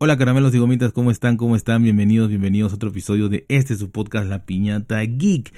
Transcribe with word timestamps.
Hola 0.00 0.16
caramelos 0.16 0.54
y 0.54 0.58
gomitas, 0.58 0.92
¿cómo 0.92 1.10
están? 1.10 1.36
¿Cómo 1.36 1.56
están? 1.56 1.82
Bienvenidos, 1.82 2.28
bienvenidos 2.28 2.70
a 2.70 2.76
otro 2.76 2.90
episodio 2.90 3.28
de 3.28 3.44
este 3.48 3.74
su 3.74 3.90
podcast 3.90 4.28
La 4.28 4.44
Piñata 4.44 5.00
Geek. 5.00 5.52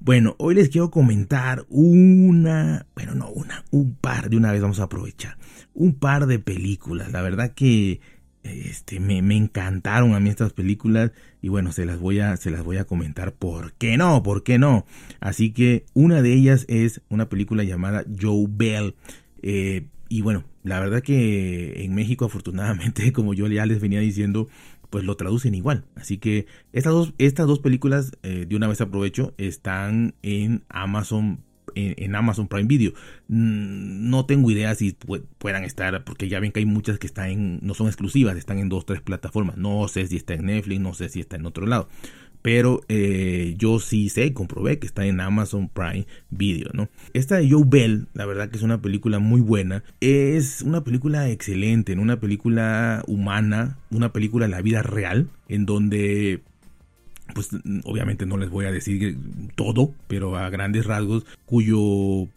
Bueno, 0.00 0.34
hoy 0.38 0.54
les 0.54 0.70
quiero 0.70 0.90
comentar 0.90 1.66
una, 1.68 2.86
bueno, 2.94 3.14
no 3.14 3.28
una, 3.28 3.66
un 3.70 3.94
par, 3.94 4.30
de 4.30 4.38
una 4.38 4.50
vez 4.50 4.62
vamos 4.62 4.80
a 4.80 4.84
aprovechar, 4.84 5.36
un 5.74 5.92
par 5.92 6.26
de 6.26 6.38
películas. 6.38 7.12
La 7.12 7.20
verdad 7.20 7.52
que 7.52 8.00
este, 8.44 8.98
me, 8.98 9.18
encantaron 9.36 10.14
a 10.14 10.20
mí 10.20 10.30
estas 10.30 10.54
películas 10.54 11.12
y 11.42 11.50
bueno, 11.50 11.70
se 11.70 11.84
las 11.84 12.00
voy 12.00 12.20
a, 12.20 12.38
se 12.38 12.50
las 12.50 12.64
voy 12.64 12.78
a 12.78 12.86
comentar. 12.86 13.34
¿Por 13.34 13.74
qué 13.74 13.98
no? 13.98 14.22
¿Por 14.22 14.42
qué 14.42 14.58
no? 14.58 14.86
Así 15.20 15.52
que 15.52 15.84
una 15.92 16.22
de 16.22 16.32
ellas 16.32 16.64
es 16.70 17.02
una 17.10 17.28
película 17.28 17.62
llamada 17.62 18.06
Joe 18.18 18.46
Bell. 18.48 18.94
Eh, 19.42 19.88
y 20.08 20.20
bueno, 20.20 20.44
la 20.62 20.80
verdad 20.80 21.02
que 21.02 21.84
en 21.84 21.94
México 21.94 22.24
afortunadamente, 22.24 23.12
como 23.14 23.34
yo 23.34 23.46
ya 23.48 23.66
les 23.66 23.80
venía 23.80 24.00
diciendo, 24.00 24.48
pues 24.90 25.04
lo 25.04 25.16
traducen 25.16 25.54
igual. 25.54 25.84
Así 25.94 26.18
que 26.18 26.46
estas 26.72 26.92
dos, 26.92 27.14
estas 27.18 27.46
dos 27.46 27.60
películas, 27.60 28.12
eh, 28.22 28.46
de 28.48 28.56
una 28.56 28.68
vez 28.68 28.80
aprovecho, 28.80 29.34
están 29.38 30.14
en 30.22 30.64
Amazon 30.68 31.44
en, 31.74 32.14
Amazon 32.14 32.48
Prime 32.48 32.68
Video. 32.68 32.92
Mm, 33.28 34.08
no 34.08 34.24
tengo 34.26 34.50
idea 34.50 34.74
si 34.74 34.96
puedan 35.38 35.64
estar, 35.64 36.04
porque 36.04 36.28
ya 36.28 36.40
ven 36.40 36.52
que 36.52 36.60
hay 36.60 36.66
muchas 36.66 36.98
que 36.98 37.06
están 37.06 37.28
en, 37.30 37.58
no 37.62 37.74
son 37.74 37.86
exclusivas, 37.88 38.36
están 38.36 38.58
en 38.58 38.68
dos, 38.68 38.86
tres 38.86 39.02
plataformas. 39.02 39.56
No 39.56 39.86
sé 39.88 40.06
si 40.06 40.16
está 40.16 40.34
en 40.34 40.46
Netflix, 40.46 40.80
no 40.80 40.94
sé 40.94 41.08
si 41.08 41.20
está 41.20 41.36
en 41.36 41.46
otro 41.46 41.66
lado 41.66 41.88
pero 42.46 42.80
eh, 42.88 43.56
yo 43.58 43.80
sí 43.80 44.08
sé, 44.08 44.32
comprobé 44.32 44.78
que 44.78 44.86
está 44.86 45.04
en 45.04 45.20
Amazon 45.20 45.68
Prime 45.68 46.06
Video, 46.30 46.70
¿no? 46.74 46.88
Esta 47.12 47.38
de 47.38 47.50
Joe 47.50 47.64
Bell, 47.66 48.06
la 48.14 48.24
verdad 48.24 48.50
que 48.50 48.56
es 48.56 48.62
una 48.62 48.80
película 48.80 49.18
muy 49.18 49.40
buena, 49.40 49.82
es 50.00 50.62
una 50.62 50.84
película 50.84 51.28
excelente, 51.28 51.92
una 51.94 52.20
película 52.20 53.02
humana, 53.08 53.78
una 53.90 54.12
película 54.12 54.46
de 54.46 54.52
la 54.52 54.62
vida 54.62 54.84
real, 54.84 55.28
en 55.48 55.66
donde 55.66 56.40
pues 57.34 57.48
obviamente 57.82 58.26
no 58.26 58.36
les 58.36 58.48
voy 58.48 58.66
a 58.66 58.70
decir 58.70 59.18
todo, 59.56 59.92
pero 60.06 60.36
a 60.36 60.48
grandes 60.48 60.86
rasgos, 60.86 61.26
cuyo 61.46 62.28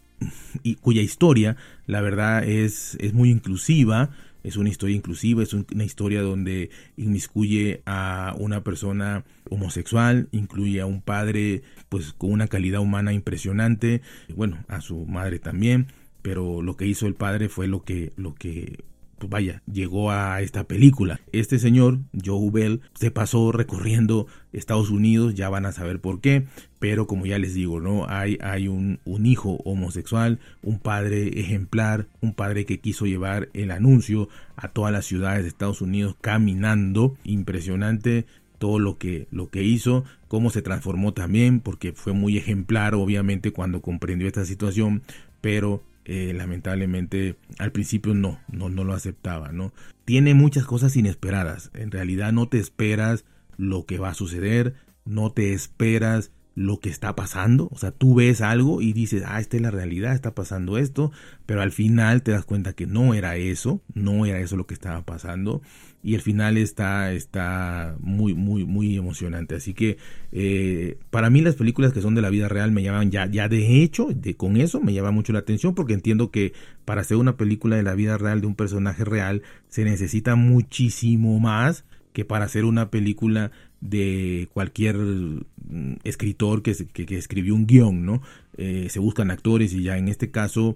y 0.63 0.73
cuya 0.81 1.03
historia, 1.03 1.55
la 1.85 2.02
verdad, 2.02 2.43
es, 2.43 2.97
es 2.99 3.13
muy 3.13 3.30
inclusiva, 3.30 4.09
es 4.43 4.57
una 4.57 4.69
historia 4.69 4.95
inclusiva, 4.95 5.43
es 5.43 5.53
una 5.53 5.83
historia 5.83 6.21
donde 6.21 6.69
inmiscuye 6.97 7.81
a 7.85 8.35
una 8.37 8.63
persona 8.63 9.25
homosexual, 9.49 10.27
incluye 10.31 10.81
a 10.81 10.85
un 10.85 11.01
padre 11.01 11.63
pues 11.89 12.13
con 12.13 12.31
una 12.31 12.47
calidad 12.47 12.81
humana 12.81 13.13
impresionante, 13.13 14.01
bueno, 14.35 14.63
a 14.67 14.81
su 14.81 15.05
madre 15.05 15.39
también, 15.39 15.87
pero 16.21 16.61
lo 16.61 16.77
que 16.77 16.87
hizo 16.87 17.07
el 17.07 17.15
padre 17.15 17.49
fue 17.49 17.67
lo 17.67 17.83
que 17.83 18.13
lo 18.15 18.35
que 18.35 18.83
pues 19.19 19.29
vaya, 19.29 19.61
llegó 19.71 20.11
a 20.11 20.41
esta 20.41 20.63
película. 20.63 21.19
Este 21.31 21.59
señor, 21.59 21.99
Joe 22.25 22.49
Bell, 22.51 22.81
se 22.93 23.11
pasó 23.11 23.51
recorriendo 23.51 24.27
Estados 24.53 24.89
Unidos, 24.89 25.35
ya 25.35 25.49
van 25.49 25.65
a 25.65 25.71
saber 25.71 25.99
por 25.99 26.21
qué, 26.21 26.47
pero 26.79 27.05
como 27.05 27.25
ya 27.25 27.37
les 27.37 27.53
digo, 27.53 27.79
¿no? 27.79 28.07
Hay, 28.07 28.67
un, 28.67 28.99
un 29.05 29.25
hijo 29.25 29.57
homosexual, 29.65 30.39
un 30.63 30.79
padre 30.79 31.39
ejemplar, 31.39 32.07
un 32.21 32.33
padre 32.33 32.65
que 32.65 32.79
quiso 32.79 33.05
llevar 33.05 33.49
el 33.53 33.71
anuncio 33.71 34.29
a 34.55 34.69
todas 34.69 34.91
las 34.91 35.05
ciudades 35.05 35.43
de 35.43 35.49
Estados 35.49 35.81
Unidos 35.81 36.15
caminando, 36.21 37.15
impresionante 37.23 38.25
todo 38.57 38.77
lo 38.77 38.97
que, 38.97 39.27
lo 39.31 39.49
que 39.49 39.63
hizo, 39.63 40.03
cómo 40.27 40.49
se 40.51 40.61
transformó 40.61 41.13
también, 41.13 41.61
porque 41.61 41.93
fue 41.93 42.13
muy 42.13 42.37
ejemplar, 42.37 42.93
obviamente, 42.93 43.51
cuando 43.51 43.81
comprendió 43.81 44.27
esta 44.27 44.45
situación, 44.45 45.01
pero 45.41 45.81
eh, 46.11 46.33
lamentablemente 46.33 47.35
al 47.59 47.71
principio 47.71 48.15
no, 48.15 48.39
no, 48.52 48.67
no 48.67 48.83
lo 48.83 48.95
aceptaba, 48.95 49.52
¿no? 49.52 49.73
Tiene 50.05 50.33
muchas 50.33 50.65
cosas 50.65 50.95
inesperadas. 50.95 51.69
En 51.75 51.91
realidad 51.91 52.31
no 52.31 52.49
te 52.49 52.57
esperas 52.57 53.25
lo 53.57 53.85
que 53.85 53.99
va 53.99 54.09
a 54.09 54.15
suceder, 54.15 54.73
no 55.05 55.31
te 55.31 55.53
esperas 55.53 56.31
lo 56.59 56.81
que 56.81 56.89
está 56.89 57.15
pasando. 57.15 57.69
O 57.71 57.77
sea, 57.77 57.91
tú 57.91 58.15
ves 58.15 58.42
algo 58.42 58.81
y 58.81 58.92
dices, 58.92 59.23
ah, 59.25 59.39
esta 59.39 59.55
es 59.55 59.64
la 59.64 59.71
realidad, 59.71 60.14
está 60.14 60.36
pasando 60.36 60.77
esto, 60.77 61.09
pero 61.45 61.61
al 61.61 61.71
final 61.71 62.21
te 62.21 62.31
das 62.31 62.43
cuenta 62.43 62.73
que 62.73 62.86
no 62.86 63.14
era 63.14 63.37
eso, 63.37 63.81
no 63.93 64.25
era 64.25 64.39
eso 64.42 64.58
lo 64.58 64.67
que 64.67 64.73
estaba 64.73 65.05
pasando. 65.05 65.61
Y 66.03 66.15
el 66.15 66.21
final 66.21 66.58
está, 66.58 67.14
está 67.14 67.95
muy, 68.02 68.33
muy, 68.33 68.65
muy 68.65 68.97
emocionante. 68.97 69.55
Así 69.55 69.73
que 69.73 69.97
eh, 70.33 70.97
para 71.09 71.30
mí 71.30 71.39
las 71.39 71.55
películas 71.55 71.93
que 71.93 72.02
son 72.02 72.14
de 72.14 72.21
la 72.21 72.30
vida 72.30 72.49
real 72.49 72.73
me 72.73 72.83
llaman 72.83 73.09
ya, 73.09 73.26
ya 73.26 73.47
de 73.47 73.81
hecho, 73.81 74.09
de, 74.14 74.36
con 74.36 74.58
eso 74.58 74.81
me 74.81 74.93
llama 74.93 75.11
mucho 75.11 75.31
la 75.31 75.39
atención 75.39 75.76
porque 75.76 75.93
entiendo 75.93 76.30
que 76.30 76.52
para 76.83 77.02
hacer 77.02 77.15
una 77.15 77.37
película 77.37 77.77
de 77.77 77.83
la 77.83 77.95
vida 77.95 78.17
real 78.17 78.41
de 78.41 78.47
un 78.47 78.55
personaje 78.55 79.05
real 79.05 79.43
se 79.70 79.86
necesita 79.86 80.36
muchísimo 80.36 81.39
más 81.39 81.86
que 82.14 82.25
para 82.25 82.45
hacer 82.45 82.65
una 82.65 82.89
película 82.89 83.52
de 83.81 84.49
cualquier 84.53 84.97
mm, 84.97 85.97
escritor 86.03 86.61
que, 86.61 86.75
que, 86.75 87.17
escribió 87.17 87.55
un 87.55 87.67
guion, 87.67 88.05
¿no? 88.05 88.21
Eh, 88.58 88.87
se 88.89 88.99
buscan 88.99 89.31
actores 89.31 89.73
y 89.73 89.83
ya 89.83 89.97
en 89.97 90.08
este 90.08 90.31
caso 90.31 90.75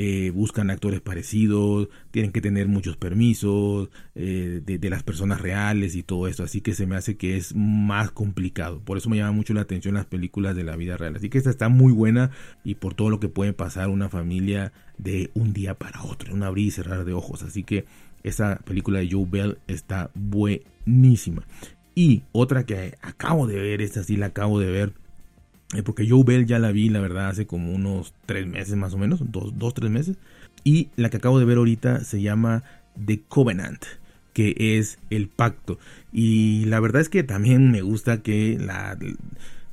eh, 0.00 0.30
buscan 0.30 0.70
actores 0.70 1.00
parecidos, 1.00 1.88
tienen 2.12 2.30
que 2.30 2.40
tener 2.40 2.68
muchos 2.68 2.96
permisos 2.96 3.90
eh, 4.14 4.62
de, 4.64 4.90
las 4.90 5.02
personas 5.02 5.40
reales 5.40 5.96
y 5.96 6.04
todo 6.04 6.28
eso, 6.28 6.44
así 6.44 6.60
que 6.60 6.72
se 6.72 6.86
me 6.86 6.94
hace 6.94 7.16
que 7.16 7.36
es 7.36 7.52
más 7.56 8.12
complicado. 8.12 8.80
Por 8.80 8.96
eso 8.96 9.10
me 9.10 9.16
llama 9.16 9.32
mucho 9.32 9.54
la 9.54 9.62
atención 9.62 9.96
las 9.96 10.06
películas 10.06 10.54
de 10.54 10.62
la 10.62 10.76
vida 10.76 10.96
real. 10.96 11.16
Así 11.16 11.28
que 11.28 11.38
esta 11.38 11.50
está 11.50 11.68
muy 11.68 11.92
buena 11.92 12.30
y 12.62 12.76
por 12.76 12.94
todo 12.94 13.10
lo 13.10 13.18
que 13.18 13.28
puede 13.28 13.52
pasar 13.52 13.88
una 13.88 14.08
familia 14.08 14.72
de 14.98 15.32
un 15.34 15.52
día 15.52 15.74
para 15.74 16.04
otro, 16.04 16.32
un 16.32 16.44
abrir 16.44 16.68
y 16.68 16.70
cerrar 16.70 17.04
de 17.04 17.12
ojos. 17.12 17.42
Así 17.42 17.64
que 17.64 17.84
esa 18.22 18.56
película 18.64 19.00
de 19.00 19.10
Joe 19.10 19.26
Bell 19.28 19.58
está 19.66 20.10
buenísima. 20.14 21.44
Y 21.94 22.22
otra 22.32 22.64
que 22.64 22.94
acabo 23.02 23.46
de 23.46 23.58
ver, 23.58 23.82
esta 23.82 24.04
sí 24.04 24.16
la 24.16 24.26
acabo 24.26 24.60
de 24.60 24.70
ver, 24.70 24.92
eh, 25.74 25.82
porque 25.82 26.08
Joe 26.08 26.22
Bell 26.24 26.46
ya 26.46 26.58
la 26.58 26.72
vi, 26.72 26.88
la 26.88 27.00
verdad, 27.00 27.28
hace 27.28 27.46
como 27.46 27.72
unos 27.72 28.14
tres 28.26 28.46
meses 28.46 28.76
más 28.76 28.94
o 28.94 28.98
menos, 28.98 29.20
dos, 29.30 29.58
dos, 29.58 29.74
tres 29.74 29.90
meses. 29.90 30.16
Y 30.64 30.90
la 30.96 31.10
que 31.10 31.18
acabo 31.18 31.38
de 31.38 31.44
ver 31.44 31.58
ahorita 31.58 32.04
se 32.04 32.22
llama 32.22 32.62
The 33.04 33.22
Covenant, 33.28 33.84
que 34.32 34.54
es 34.58 34.98
el 35.10 35.28
pacto. 35.28 35.78
Y 36.12 36.64
la 36.66 36.80
verdad 36.80 37.02
es 37.02 37.08
que 37.08 37.22
también 37.22 37.70
me 37.70 37.82
gusta 37.82 38.22
que 38.22 38.58
la 38.58 38.96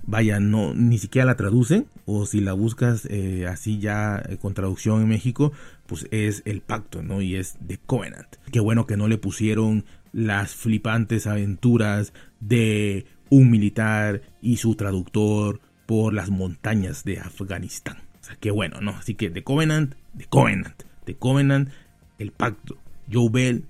vaya, 0.07 0.39
no, 0.39 0.73
ni 0.73 0.97
siquiera 0.97 1.25
la 1.25 1.35
traducen, 1.35 1.87
o 2.05 2.25
si 2.25 2.41
la 2.41 2.53
buscas 2.53 3.07
eh, 3.09 3.47
así 3.47 3.79
ya 3.79 4.21
eh, 4.27 4.37
con 4.37 4.53
traducción 4.53 5.01
en 5.01 5.09
México, 5.09 5.51
pues 5.87 6.07
es 6.11 6.41
el 6.45 6.61
pacto, 6.61 7.03
¿no? 7.03 7.21
Y 7.21 7.35
es 7.35 7.57
The 7.65 7.79
Covenant. 7.85 8.35
Qué 8.51 8.59
bueno 8.59 8.85
que 8.85 8.97
no 8.97 9.07
le 9.07 9.17
pusieron 9.17 9.85
las 10.13 10.55
flipantes 10.55 11.27
aventuras 11.27 12.13
de 12.39 13.05
un 13.29 13.49
militar 13.49 14.21
y 14.41 14.57
su 14.57 14.75
traductor 14.75 15.59
por 15.85 16.13
las 16.13 16.29
montañas 16.29 17.03
de 17.03 17.19
Afganistán. 17.19 17.97
O 18.21 18.23
sea, 18.23 18.35
qué 18.37 18.51
bueno, 18.51 18.81
¿no? 18.81 18.91
Así 18.91 19.15
que 19.15 19.29
The 19.29 19.43
Covenant, 19.43 19.95
The 20.17 20.25
Covenant, 20.25 20.83
The 21.05 21.15
Covenant, 21.15 21.69
el 22.17 22.31
pacto, 22.31 22.77
Joe 23.11 23.29
Bell. 23.29 23.65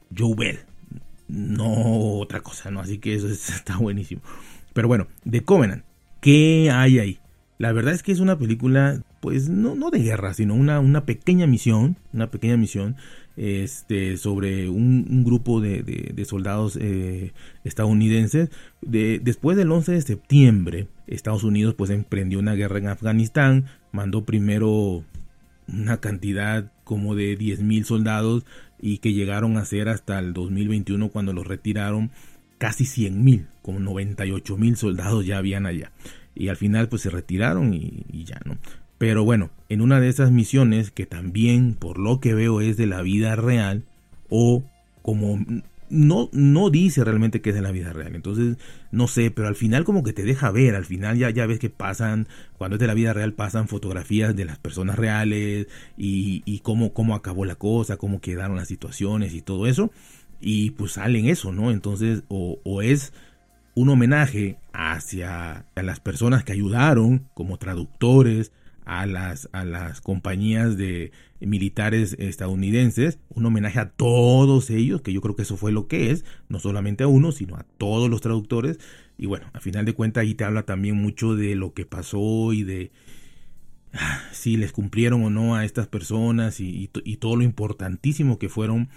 No 1.27 2.19
otra 2.19 2.41
cosa, 2.41 2.69
¿no? 2.71 2.79
Así 2.79 2.99
que 2.99 3.15
eso 3.15 3.27
está 3.55 3.77
buenísimo. 3.77 4.21
Pero 4.73 4.87
bueno, 4.87 5.07
The 5.29 5.43
Covenant, 5.43 5.83
¿qué 6.25 6.71
hay 6.71 6.97
ahí? 6.97 7.19
La 7.59 7.71
verdad 7.71 7.93
es 7.93 8.01
que 8.01 8.11
es 8.11 8.19
una 8.19 8.39
película, 8.39 8.99
pues 9.21 9.47
no, 9.47 9.75
no 9.75 9.91
de 9.91 9.99
guerra, 9.99 10.33
sino 10.33 10.55
una, 10.55 10.79
una 10.79 11.05
pequeña 11.05 11.45
misión, 11.45 11.97
una 12.13 12.31
pequeña 12.31 12.57
misión 12.57 12.95
este, 13.37 14.17
sobre 14.17 14.67
un, 14.67 15.23
grupo 15.23 15.61
de, 15.61 16.25
soldados 16.27 16.79
eh, 16.81 17.31
estadounidenses. 17.63 18.49
De, 18.81 19.19
después 19.23 19.55
del 19.55 19.71
11 19.71 19.91
de 19.91 20.01
septiembre, 20.01 20.87
Estados 21.05 21.43
Unidos 21.43 21.75
pues 21.75 21.91
emprendió 21.91 22.39
una 22.39 22.55
guerra 22.55 22.79
en 22.79 22.87
Afganistán, 22.87 23.65
mandó 23.91 24.25
primero 24.25 25.03
una 25.67 25.97
cantidad 25.97 26.71
como 26.85 27.13
de 27.13 27.37
10.000 27.37 27.83
soldados 27.83 28.45
y 28.81 28.97
que 28.97 29.13
llegaron 29.13 29.57
a 29.57 29.65
ser 29.65 29.89
hasta 29.89 30.17
el 30.17 30.33
2021 30.33 31.09
cuando 31.09 31.33
los 31.33 31.45
retiraron 31.45 32.09
casi 32.57 32.85
100.000, 32.85 33.47
como 33.61 33.79
98.000 33.79 34.75
soldados 34.75 35.25
ya 35.25 35.37
habían 35.37 35.65
allá 35.65 35.91
y 36.35 36.49
al 36.49 36.57
final 36.57 36.89
pues 36.89 37.01
se 37.01 37.09
retiraron 37.09 37.73
y, 37.73 38.25
ya, 38.25 38.39
¿no? 38.45 38.57
Pero 38.97 39.23
bueno, 39.23 39.49
en 39.69 39.81
una 39.81 39.99
de 39.99 40.09
esas 40.09 40.31
misiones 40.31 40.91
que 40.91 41.05
también 41.05 41.73
por 41.73 41.97
lo 41.97 42.19
que 42.19 42.33
veo 42.33 42.61
es 42.61 42.77
de 42.77 42.85
la 42.85 43.01
vida 43.01 43.35
real 43.35 43.83
o 44.29 44.63
como 45.01 45.39
no, 45.89 46.29
no 46.31 46.69
dice 46.69 47.03
realmente 47.03 47.41
que 47.41 47.49
es 47.49 47.55
de 47.55 47.61
la 47.61 47.71
vida 47.71 47.93
real. 47.93 48.15
Entonces, 48.15 48.57
no 48.91 49.07
sé, 49.07 49.31
pero 49.31 49.47
al 49.47 49.55
final 49.55 49.83
como 49.83 50.03
que 50.03 50.13
te 50.13 50.23
deja 50.23 50.51
ver, 50.51 50.75
al 50.75 50.85
final 50.85 51.17
ya, 51.17 51.29
ya 51.29 51.45
ves 51.45 51.59
que 51.59 51.69
pasan, 51.69 52.27
cuando 52.57 52.75
es 52.75 52.79
de 52.79 52.87
la 52.87 52.93
vida 52.93 53.13
real 53.13 53.33
pasan 53.33 53.67
fotografías 53.67 54.35
de 54.35 54.45
las 54.45 54.57
personas 54.57 54.97
reales 54.97 55.67
y, 55.97 56.41
y 56.45 56.59
cómo, 56.59 56.93
cómo 56.93 57.15
acabó 57.15 57.45
la 57.45 57.55
cosa, 57.55 57.97
cómo 57.97 58.21
quedaron 58.21 58.57
las 58.57 58.67
situaciones 58.67 59.33
y 59.33 59.41
todo 59.41 59.67
eso. 59.67 59.91
Y 60.41 60.71
pues 60.71 60.93
salen 60.93 61.27
eso, 61.27 61.51
¿no? 61.51 61.71
Entonces, 61.71 62.23
o, 62.27 62.59
o 62.63 62.81
es 62.81 63.13
un 63.75 63.89
homenaje 63.89 64.57
hacia 64.73 65.65
las 65.75 65.99
personas 65.99 66.43
que 66.43 66.53
ayudaron 66.53 67.27
como 67.33 67.57
traductores 67.57 68.51
a 68.85 69.05
las, 69.05 69.49
a 69.51 69.65
las 69.65 69.99
compañías 69.99 70.77
de 70.77 71.11
militares 71.39 72.15
estadounidenses, 72.19 73.19
un 73.29 73.45
homenaje 73.45 73.79
a 73.79 73.89
todos 73.89 74.69
ellos, 74.69 75.01
que 75.01 75.11
yo 75.11 75.21
creo 75.21 75.35
que 75.35 75.41
eso 75.41 75.57
fue 75.57 75.71
lo 75.71 75.87
que 75.87 76.11
es, 76.11 76.23
no 76.49 76.59
solamente 76.59 77.03
a 77.03 77.07
uno, 77.07 77.31
sino 77.31 77.55
a 77.55 77.65
todos 77.77 78.09
los 78.09 78.21
traductores. 78.21 78.79
Y 79.17 79.25
bueno, 79.25 79.47
a 79.53 79.59
final 79.59 79.85
de 79.85 79.93
cuentas 79.93 80.21
ahí 80.21 80.35
te 80.35 80.45
habla 80.45 80.63
también 80.63 80.95
mucho 80.95 81.35
de 81.35 81.55
lo 81.55 81.73
que 81.73 81.85
pasó 81.85 82.53
y 82.53 82.63
de 82.63 82.91
ah, 83.93 84.21
si 84.31 84.55
les 84.55 84.71
cumplieron 84.71 85.23
o 85.23 85.29
no 85.29 85.55
a 85.55 85.65
estas 85.65 85.87
personas 85.87 86.59
y, 86.59 86.89
y 87.03 87.17
todo 87.17 87.35
lo 87.35 87.43
importantísimo 87.43 88.39
que 88.39 88.49
fueron 88.49 88.89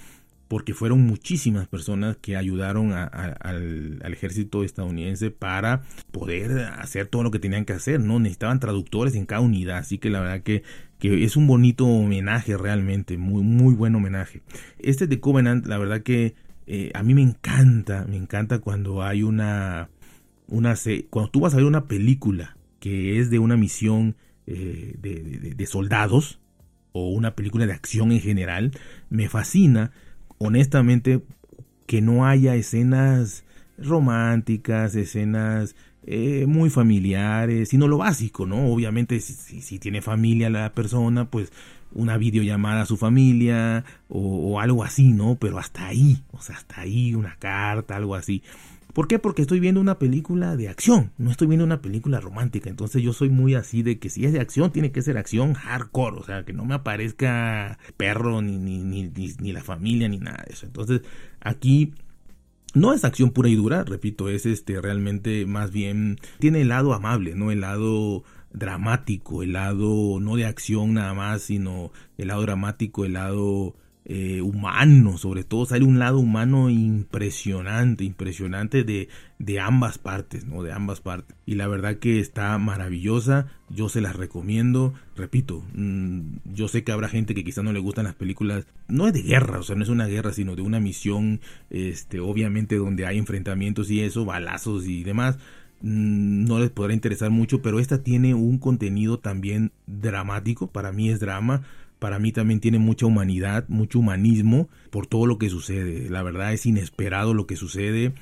porque 0.48 0.72
fueron 0.72 1.02
muchísimas 1.02 1.68
personas 1.68 2.16
que 2.16 2.36
ayudaron 2.36 2.92
al, 2.92 4.00
ejército 4.12 4.64
estadounidense 4.64 5.30
para 5.30 5.82
poder 6.10 6.60
hacer 6.78 7.06
todo 7.06 7.22
lo 7.22 7.30
que 7.30 7.38
tenían 7.38 7.66
que 7.66 7.74
hacer, 7.74 8.00
¿no? 8.00 8.18
Necesitaban 8.18 8.58
traductores 8.58 9.14
en 9.14 9.26
cada 9.26 9.42
unidad, 9.42 9.78
así 9.78 9.98
que 9.98 10.10
la 10.10 10.20
verdad 10.20 10.42
que, 10.42 10.62
que 10.98 11.24
es 11.24 11.36
un 11.36 11.46
bonito 11.46 11.86
homenaje 11.86 12.56
realmente, 12.56 13.18
muy, 13.18 13.42
muy 13.42 13.74
buen 13.74 13.94
homenaje. 13.94 14.42
Este 14.78 15.06
de 15.06 15.20
Covenant, 15.20 15.66
la 15.66 15.76
verdad 15.76 16.02
que 16.02 16.34
eh, 16.66 16.90
a 16.94 17.02
mí 17.02 17.14
me 17.14 17.22
encanta, 17.22 18.06
me 18.08 18.16
encanta 18.16 18.58
cuando 18.58 19.02
hay 19.02 19.22
una, 19.22 19.90
una, 20.48 20.74
cuando 21.10 21.30
tú 21.30 21.40
vas 21.40 21.52
a 21.52 21.58
ver 21.58 21.66
una 21.66 21.84
película 21.84 22.56
que 22.80 23.18
es 23.18 23.28
de 23.28 23.38
una 23.38 23.56
misión 23.56 24.16
eh, 24.46 24.94
de, 24.98 25.54
de 25.54 25.66
soldados, 25.66 26.40
o 26.92 27.10
una 27.10 27.34
película 27.34 27.66
de 27.66 27.72
acción 27.72 28.12
en 28.12 28.20
general, 28.20 28.72
me 29.10 29.28
fascina 29.28 29.92
honestamente 30.38 31.22
que 31.86 32.00
no 32.00 32.26
haya 32.26 32.54
escenas 32.54 33.44
románticas, 33.78 34.94
escenas 34.94 35.74
eh, 36.04 36.46
muy 36.46 36.70
familiares, 36.70 37.68
sino 37.68 37.86
lo 37.88 37.98
básico, 37.98 38.46
¿no? 38.46 38.66
Obviamente 38.68 39.20
si, 39.20 39.78
tiene 39.78 40.02
familia 40.02 40.50
la 40.50 40.72
persona, 40.72 41.30
pues 41.30 41.52
una 41.92 42.18
videollamada 42.18 42.82
a 42.82 42.86
su 42.86 42.96
familia 42.96 43.84
o, 44.08 44.52
o, 44.52 44.60
algo 44.60 44.84
así, 44.84 45.12
¿no? 45.12 45.36
Pero 45.40 45.58
hasta 45.58 45.86
ahí, 45.86 46.22
o 46.32 46.40
sea, 46.40 46.56
hasta 46.56 46.82
ahí, 46.82 47.14
una 47.14 47.36
carta, 47.38 47.96
algo 47.96 48.14
así. 48.14 48.42
¿Por 48.92 49.06
qué? 49.06 49.18
Porque 49.18 49.42
estoy 49.42 49.60
viendo 49.60 49.80
una 49.80 49.98
película 49.98 50.56
de 50.56 50.68
acción, 50.68 51.12
no 51.18 51.30
estoy 51.30 51.46
viendo 51.46 51.64
una 51.64 51.82
película 51.82 52.20
romántica. 52.20 52.70
Entonces 52.70 53.02
yo 53.02 53.12
soy 53.12 53.28
muy 53.28 53.54
así 53.54 53.82
de 53.82 53.98
que 53.98 54.08
si 54.08 54.24
es 54.24 54.32
de 54.32 54.40
acción, 54.40 54.72
tiene 54.72 54.92
que 54.92 55.02
ser 55.02 55.18
acción 55.18 55.54
hardcore. 55.54 56.16
O 56.16 56.24
sea, 56.24 56.44
que 56.44 56.52
no 56.52 56.64
me 56.64 56.74
aparezca 56.74 57.78
perro, 57.96 58.42
ni, 58.42 58.58
ni, 58.58 58.82
ni, 58.82 59.10
ni 59.10 59.52
la 59.52 59.62
familia, 59.62 60.08
ni 60.08 60.18
nada 60.18 60.42
de 60.46 60.54
eso. 60.54 60.66
Entonces 60.66 61.02
aquí 61.40 61.92
no 62.74 62.92
es 62.92 63.04
acción 63.04 63.30
pura 63.30 63.48
y 63.48 63.56
dura, 63.56 63.84
repito, 63.84 64.28
es 64.28 64.46
este 64.46 64.80
realmente 64.80 65.46
más 65.46 65.70
bien 65.70 66.18
tiene 66.38 66.62
el 66.62 66.68
lado 66.68 66.92
amable, 66.92 67.34
no 67.34 67.50
el 67.50 67.60
lado 67.60 68.24
dramático, 68.52 69.42
el 69.42 69.52
lado 69.52 70.20
no 70.20 70.36
de 70.36 70.46
acción 70.46 70.94
nada 70.94 71.14
más, 71.14 71.42
sino 71.42 71.92
el 72.16 72.28
lado 72.28 72.42
dramático, 72.42 73.04
el 73.04 73.14
lado 73.14 73.74
eh, 74.10 74.40
humano, 74.40 75.18
sobre 75.18 75.44
todo 75.44 75.66
sale 75.66 75.84
un 75.84 75.98
lado 75.98 76.18
humano 76.18 76.70
impresionante, 76.70 78.04
impresionante 78.04 78.82
de, 78.82 79.10
de 79.38 79.60
ambas 79.60 79.98
partes, 79.98 80.46
¿no? 80.46 80.62
De 80.62 80.72
ambas 80.72 81.02
partes. 81.02 81.36
Y 81.44 81.56
la 81.56 81.68
verdad 81.68 81.98
que 81.98 82.18
está 82.18 82.56
maravillosa, 82.56 83.48
yo 83.68 83.90
se 83.90 84.00
las 84.00 84.16
recomiendo, 84.16 84.94
repito, 85.14 85.62
mm, 85.74 86.38
yo 86.54 86.68
sé 86.68 86.84
que 86.84 86.92
habrá 86.92 87.10
gente 87.10 87.34
que 87.34 87.44
quizá 87.44 87.62
no 87.62 87.74
le 87.74 87.80
gustan 87.80 88.06
las 88.06 88.14
películas, 88.14 88.66
no 88.88 89.06
es 89.06 89.12
de 89.12 89.20
guerra, 89.20 89.58
o 89.58 89.62
sea, 89.62 89.76
no 89.76 89.82
es 89.82 89.90
una 89.90 90.06
guerra, 90.06 90.32
sino 90.32 90.56
de 90.56 90.62
una 90.62 90.80
misión, 90.80 91.42
este, 91.68 92.18
obviamente 92.18 92.76
donde 92.76 93.04
hay 93.04 93.18
enfrentamientos 93.18 93.90
y 93.90 94.00
eso, 94.00 94.24
balazos 94.24 94.86
y 94.86 95.04
demás, 95.04 95.36
mm, 95.82 96.44
no 96.44 96.58
les 96.60 96.70
podrá 96.70 96.94
interesar 96.94 97.28
mucho, 97.28 97.60
pero 97.60 97.78
esta 97.78 98.02
tiene 98.02 98.32
un 98.32 98.56
contenido 98.56 99.18
también 99.18 99.70
dramático, 99.86 100.68
para 100.68 100.92
mí 100.92 101.10
es 101.10 101.20
drama, 101.20 101.62
para 101.98 102.18
mí 102.18 102.32
también 102.32 102.60
tiene 102.60 102.78
mucha 102.78 103.06
humanidad, 103.06 103.64
mucho 103.68 103.98
humanismo 103.98 104.68
por 104.90 105.06
todo 105.06 105.26
lo 105.26 105.38
que 105.38 105.50
sucede. 105.50 106.08
La 106.10 106.22
verdad 106.22 106.52
es 106.52 106.66
inesperado 106.66 107.34
lo 107.34 107.46
que 107.46 107.56
sucede. 107.56 108.14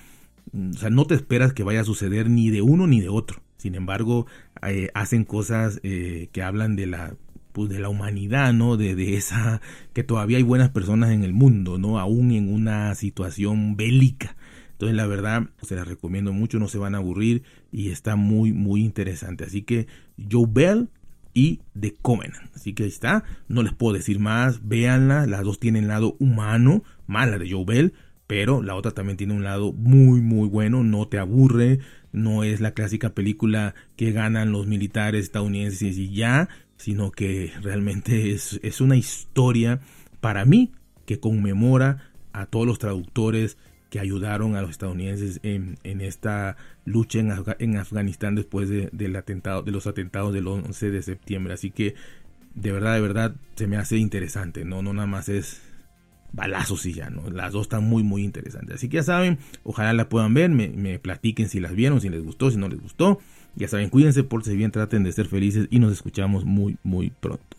Mm, 0.52 0.70
o 0.70 0.78
sea, 0.78 0.90
no 0.90 1.06
te 1.06 1.14
esperas 1.14 1.52
que 1.52 1.62
vaya 1.62 1.80
a 1.80 1.84
suceder 1.84 2.30
ni 2.30 2.50
de 2.50 2.62
uno 2.62 2.86
ni 2.86 3.00
de 3.00 3.08
otro. 3.08 3.42
Sin 3.56 3.74
embargo, 3.74 4.26
eh, 4.66 4.90
hacen 4.94 5.24
cosas 5.24 5.80
eh, 5.82 6.28
que 6.32 6.42
hablan 6.42 6.76
de 6.76 6.86
la 6.86 7.16
pues, 7.52 7.70
de 7.70 7.80
la 7.80 7.88
humanidad, 7.88 8.52
¿no? 8.52 8.76
De, 8.76 8.94
de, 8.94 9.16
esa 9.16 9.62
que 9.94 10.04
todavía 10.04 10.36
hay 10.36 10.42
buenas 10.42 10.70
personas 10.70 11.10
en 11.10 11.24
el 11.24 11.32
mundo, 11.32 11.78
¿no? 11.78 11.98
Aún 11.98 12.32
en 12.32 12.52
una 12.52 12.94
situación 12.94 13.76
bélica. 13.76 14.36
Entonces, 14.72 14.94
la 14.94 15.06
verdad, 15.06 15.48
se 15.62 15.74
la 15.74 15.84
recomiendo 15.84 16.34
mucho, 16.34 16.58
no 16.58 16.68
se 16.68 16.76
van 16.76 16.94
a 16.94 16.98
aburrir 16.98 17.44
y 17.72 17.88
está 17.90 18.14
muy, 18.14 18.52
muy 18.52 18.84
interesante. 18.84 19.44
Así 19.44 19.62
que 19.62 19.86
Joe 20.30 20.44
Bell 20.46 20.90
y 21.36 21.60
The 21.78 21.94
Covenant. 22.00 22.50
Así 22.56 22.72
que 22.72 22.84
ahí 22.84 22.88
está, 22.88 23.22
no 23.46 23.62
les 23.62 23.74
puedo 23.74 23.94
decir 23.94 24.18
más, 24.18 24.66
véanla, 24.66 25.26
las 25.26 25.44
dos 25.44 25.60
tienen 25.60 25.86
lado 25.86 26.16
humano, 26.18 26.82
mala 27.06 27.38
de 27.38 27.50
Joe 27.50 27.66
Bell, 27.66 27.92
pero 28.26 28.62
la 28.62 28.74
otra 28.74 28.92
también 28.92 29.18
tiene 29.18 29.34
un 29.34 29.44
lado 29.44 29.74
muy 29.74 30.22
muy 30.22 30.48
bueno, 30.48 30.82
no 30.82 31.06
te 31.08 31.18
aburre, 31.18 31.80
no 32.10 32.42
es 32.42 32.62
la 32.62 32.70
clásica 32.70 33.10
película 33.10 33.74
que 33.96 34.12
ganan 34.12 34.50
los 34.50 34.66
militares 34.66 35.26
estadounidenses 35.26 35.98
y 35.98 36.14
ya, 36.14 36.48
sino 36.78 37.10
que 37.10 37.52
realmente 37.60 38.32
es, 38.32 38.58
es 38.62 38.80
una 38.80 38.96
historia 38.96 39.80
para 40.22 40.46
mí 40.46 40.72
que 41.04 41.20
conmemora 41.20 42.10
a 42.32 42.46
todos 42.46 42.66
los 42.66 42.78
traductores 42.78 43.58
que 43.90 44.00
ayudaron 44.00 44.56
a 44.56 44.62
los 44.62 44.70
estadounidenses 44.70 45.40
en, 45.42 45.78
en 45.84 46.00
esta 46.00 46.56
lucha 46.84 47.20
en, 47.20 47.32
en 47.58 47.76
Afganistán 47.76 48.34
después 48.34 48.68
de, 48.68 48.88
del 48.92 49.16
atentado, 49.16 49.62
de 49.62 49.72
los 49.72 49.86
atentados 49.86 50.32
del 50.34 50.48
11 50.48 50.90
de 50.90 51.02
septiembre. 51.02 51.54
Así 51.54 51.70
que 51.70 51.94
de 52.54 52.72
verdad, 52.72 52.94
de 52.94 53.00
verdad, 53.00 53.36
se 53.54 53.66
me 53.66 53.76
hace 53.76 53.98
interesante, 53.98 54.64
¿no? 54.64 54.82
No 54.82 54.92
nada 54.92 55.06
más 55.06 55.28
es 55.28 55.60
balazos 56.32 56.84
y 56.86 56.94
ya, 56.94 57.10
¿no? 57.10 57.30
Las 57.30 57.52
dos 57.52 57.62
están 57.62 57.84
muy, 57.84 58.02
muy 58.02 58.24
interesantes. 58.24 58.76
Así 58.76 58.88
que 58.88 58.96
ya 58.96 59.02
saben, 59.02 59.38
ojalá 59.62 59.92
la 59.92 60.08
puedan 60.08 60.34
ver, 60.34 60.50
me, 60.50 60.68
me 60.68 60.98
platiquen 60.98 61.48
si 61.48 61.60
las 61.60 61.74
vieron, 61.74 62.00
si 62.00 62.08
les 62.08 62.22
gustó, 62.22 62.50
si 62.50 62.56
no 62.56 62.68
les 62.68 62.80
gustó. 62.80 63.20
Ya 63.54 63.68
saben, 63.68 63.90
cuídense, 63.90 64.24
por 64.24 64.44
si 64.44 64.56
bien, 64.56 64.70
traten 64.70 65.02
de 65.02 65.12
ser 65.12 65.26
felices 65.26 65.68
y 65.70 65.78
nos 65.78 65.92
escuchamos 65.92 66.44
muy, 66.44 66.76
muy 66.82 67.10
pronto. 67.10 67.55